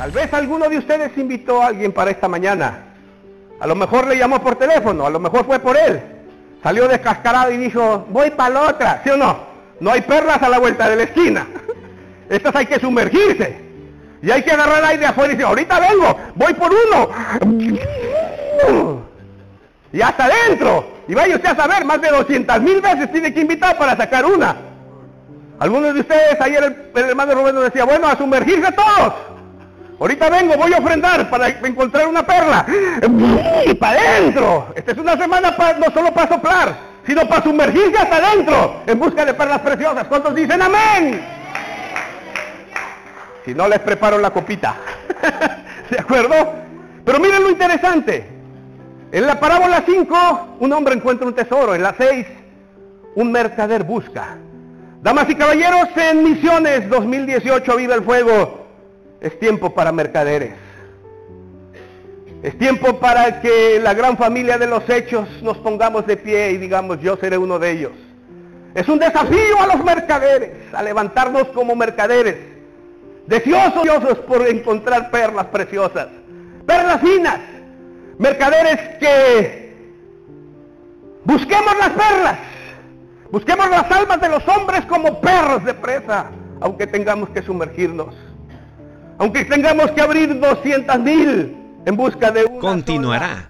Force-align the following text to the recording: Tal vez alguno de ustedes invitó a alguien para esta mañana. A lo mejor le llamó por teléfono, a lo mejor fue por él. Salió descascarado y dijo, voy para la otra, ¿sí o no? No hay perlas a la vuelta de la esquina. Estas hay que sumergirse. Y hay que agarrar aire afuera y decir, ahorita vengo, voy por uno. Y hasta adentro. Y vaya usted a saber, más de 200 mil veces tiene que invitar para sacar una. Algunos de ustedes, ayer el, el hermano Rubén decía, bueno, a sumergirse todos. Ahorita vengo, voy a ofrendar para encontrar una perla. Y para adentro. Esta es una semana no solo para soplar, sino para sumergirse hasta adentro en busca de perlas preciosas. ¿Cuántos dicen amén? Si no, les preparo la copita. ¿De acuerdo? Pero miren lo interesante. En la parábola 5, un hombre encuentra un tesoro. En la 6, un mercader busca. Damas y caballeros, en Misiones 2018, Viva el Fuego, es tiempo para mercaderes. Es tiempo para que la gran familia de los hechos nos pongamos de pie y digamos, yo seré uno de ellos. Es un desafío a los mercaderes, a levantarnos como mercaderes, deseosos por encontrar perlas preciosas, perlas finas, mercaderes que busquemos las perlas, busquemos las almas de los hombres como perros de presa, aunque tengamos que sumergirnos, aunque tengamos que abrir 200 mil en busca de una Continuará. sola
Tal 0.00 0.12
vez 0.12 0.32
alguno 0.32 0.66
de 0.70 0.78
ustedes 0.78 1.12
invitó 1.18 1.62
a 1.62 1.66
alguien 1.66 1.92
para 1.92 2.10
esta 2.10 2.26
mañana. 2.26 2.84
A 3.60 3.66
lo 3.66 3.74
mejor 3.74 4.06
le 4.06 4.16
llamó 4.16 4.40
por 4.40 4.56
teléfono, 4.56 5.04
a 5.04 5.10
lo 5.10 5.20
mejor 5.20 5.44
fue 5.44 5.58
por 5.58 5.76
él. 5.76 6.00
Salió 6.62 6.88
descascarado 6.88 7.50
y 7.50 7.58
dijo, 7.58 8.06
voy 8.08 8.30
para 8.30 8.48
la 8.48 8.62
otra, 8.62 9.02
¿sí 9.04 9.10
o 9.10 9.18
no? 9.18 9.40
No 9.78 9.90
hay 9.90 10.00
perlas 10.00 10.42
a 10.42 10.48
la 10.48 10.58
vuelta 10.58 10.88
de 10.88 10.96
la 10.96 11.02
esquina. 11.02 11.46
Estas 12.30 12.56
hay 12.56 12.64
que 12.64 12.80
sumergirse. 12.80 13.60
Y 14.22 14.30
hay 14.30 14.42
que 14.42 14.52
agarrar 14.52 14.82
aire 14.86 15.04
afuera 15.04 15.34
y 15.34 15.36
decir, 15.36 15.46
ahorita 15.46 15.78
vengo, 15.78 16.16
voy 16.34 16.54
por 16.54 16.72
uno. 16.72 17.10
Y 19.92 20.00
hasta 20.00 20.26
adentro. 20.26 20.86
Y 21.08 21.14
vaya 21.14 21.34
usted 21.34 21.50
a 21.50 21.56
saber, 21.56 21.84
más 21.84 22.00
de 22.00 22.08
200 22.08 22.62
mil 22.62 22.80
veces 22.80 23.12
tiene 23.12 23.34
que 23.34 23.40
invitar 23.40 23.76
para 23.76 23.96
sacar 23.98 24.24
una. 24.24 24.56
Algunos 25.58 25.92
de 25.92 26.00
ustedes, 26.00 26.40
ayer 26.40 26.64
el, 26.64 27.02
el 27.02 27.10
hermano 27.10 27.34
Rubén 27.34 27.60
decía, 27.60 27.84
bueno, 27.84 28.06
a 28.06 28.16
sumergirse 28.16 28.72
todos. 28.72 29.12
Ahorita 30.00 30.30
vengo, 30.30 30.56
voy 30.56 30.72
a 30.72 30.78
ofrendar 30.78 31.28
para 31.28 31.48
encontrar 31.48 32.08
una 32.08 32.24
perla. 32.24 32.64
Y 33.66 33.74
para 33.74 34.00
adentro. 34.00 34.72
Esta 34.74 34.92
es 34.92 34.98
una 34.98 35.14
semana 35.18 35.54
no 35.78 35.92
solo 35.92 36.10
para 36.14 36.26
soplar, 36.26 36.74
sino 37.06 37.28
para 37.28 37.42
sumergirse 37.42 37.98
hasta 37.98 38.16
adentro 38.16 38.76
en 38.86 38.98
busca 38.98 39.26
de 39.26 39.34
perlas 39.34 39.60
preciosas. 39.60 40.06
¿Cuántos 40.06 40.34
dicen 40.34 40.62
amén? 40.62 41.22
Si 43.44 43.54
no, 43.54 43.68
les 43.68 43.78
preparo 43.80 44.16
la 44.16 44.30
copita. 44.30 44.76
¿De 45.90 45.98
acuerdo? 45.98 46.34
Pero 47.04 47.20
miren 47.20 47.42
lo 47.42 47.50
interesante. 47.50 48.26
En 49.12 49.26
la 49.26 49.38
parábola 49.38 49.82
5, 49.84 50.56
un 50.60 50.72
hombre 50.72 50.94
encuentra 50.94 51.26
un 51.26 51.34
tesoro. 51.34 51.74
En 51.74 51.82
la 51.82 51.94
6, 51.98 52.26
un 53.16 53.30
mercader 53.30 53.84
busca. 53.84 54.38
Damas 55.02 55.28
y 55.28 55.34
caballeros, 55.34 55.88
en 55.96 56.24
Misiones 56.24 56.88
2018, 56.88 57.76
Viva 57.76 57.94
el 57.96 58.02
Fuego, 58.02 58.59
es 59.20 59.38
tiempo 59.38 59.74
para 59.74 59.92
mercaderes. 59.92 60.52
Es 62.42 62.56
tiempo 62.56 62.98
para 62.98 63.42
que 63.42 63.78
la 63.82 63.92
gran 63.92 64.16
familia 64.16 64.56
de 64.56 64.66
los 64.66 64.88
hechos 64.88 65.28
nos 65.42 65.58
pongamos 65.58 66.06
de 66.06 66.16
pie 66.16 66.52
y 66.52 66.56
digamos, 66.56 67.00
yo 67.00 67.16
seré 67.16 67.36
uno 67.36 67.58
de 67.58 67.70
ellos. 67.70 67.92
Es 68.74 68.88
un 68.88 68.98
desafío 68.98 69.60
a 69.60 69.66
los 69.66 69.84
mercaderes, 69.84 70.52
a 70.72 70.82
levantarnos 70.82 71.48
como 71.48 71.76
mercaderes, 71.76 72.36
deseosos 73.26 74.18
por 74.20 74.46
encontrar 74.48 75.10
perlas 75.10 75.46
preciosas, 75.46 76.08
perlas 76.66 77.00
finas, 77.00 77.40
mercaderes 78.16 78.96
que 78.98 79.74
busquemos 81.24 81.78
las 81.78 81.90
perlas, 81.90 82.38
busquemos 83.30 83.68
las 83.68 83.90
almas 83.90 84.20
de 84.20 84.28
los 84.30 84.48
hombres 84.48 84.84
como 84.86 85.20
perros 85.20 85.64
de 85.64 85.74
presa, 85.74 86.30
aunque 86.60 86.86
tengamos 86.86 87.28
que 87.30 87.42
sumergirnos, 87.42 88.14
aunque 89.20 89.44
tengamos 89.44 89.90
que 89.90 90.00
abrir 90.00 90.40
200 90.40 90.98
mil 90.98 91.54
en 91.84 91.96
busca 91.96 92.30
de 92.30 92.44
una 92.46 92.58
Continuará. 92.58 93.28
sola 93.28 93.49